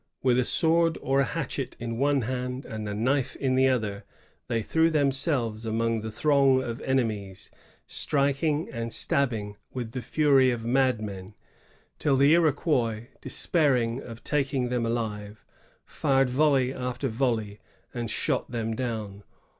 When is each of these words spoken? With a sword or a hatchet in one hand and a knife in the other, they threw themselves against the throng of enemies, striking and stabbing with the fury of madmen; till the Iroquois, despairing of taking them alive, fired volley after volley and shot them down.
With 0.23 0.39
a 0.39 0.43
sword 0.43 0.97
or 0.99 1.19
a 1.19 1.23
hatchet 1.25 1.75
in 1.79 1.99
one 1.99 2.21
hand 2.21 2.65
and 2.65 2.89
a 2.89 2.93
knife 2.95 3.35
in 3.35 3.53
the 3.53 3.67
other, 3.67 4.03
they 4.47 4.63
threw 4.63 4.89
themselves 4.89 5.63
against 5.63 6.01
the 6.01 6.09
throng 6.09 6.63
of 6.63 6.81
enemies, 6.81 7.51
striking 7.85 8.67
and 8.73 8.91
stabbing 8.91 9.57
with 9.71 9.91
the 9.91 10.01
fury 10.01 10.49
of 10.49 10.65
madmen; 10.65 11.35
till 11.99 12.17
the 12.17 12.33
Iroquois, 12.33 13.09
despairing 13.21 14.01
of 14.01 14.23
taking 14.23 14.69
them 14.69 14.87
alive, 14.87 15.45
fired 15.85 16.31
volley 16.31 16.73
after 16.73 17.07
volley 17.07 17.59
and 17.93 18.09
shot 18.09 18.49
them 18.49 18.75
down. 18.75 19.23